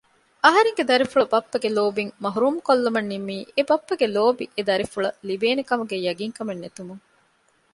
އަހަރެންގެ 0.45 0.83
ދަރިފުޅު 0.89 1.25
ބައްޕަގެ 1.33 1.69
ލޯބިން 1.77 2.11
މަޙުރޫމްކޮށްލުމަށް 2.23 3.09
ނިންމީ 3.11 3.37
އެބައްޕަގެ 3.55 4.07
ލޯބި 4.15 4.45
އެ 4.55 4.61
ދަރިފުޅަށް 4.69 5.19
ލިބޭނެކަމުގެ 5.27 5.95
ޔަޤީންކަމެއް 6.05 6.61
ނެތުމުން 6.63 7.03